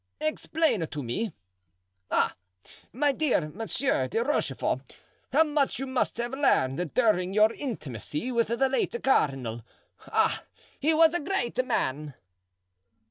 [0.19, 1.31] explain to me.
[2.09, 2.35] Ah!
[2.91, 4.79] my dear Monsieur de Rochefort,
[5.31, 9.61] how much you must have learned during your intimacy with the late cardinal!
[10.07, 10.43] Ah!
[10.79, 12.15] he was a great man."